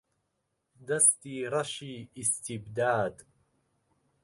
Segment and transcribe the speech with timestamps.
[0.87, 3.15] دەستی ڕەشی ئیستیبداد